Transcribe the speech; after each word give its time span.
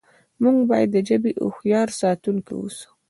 موږ 0.41 0.57
باید 0.69 0.89
د 0.93 0.97
ژبې 1.07 1.31
هوښیار 1.43 1.87
ساتونکي 2.01 2.51
اوسو. 2.57 2.87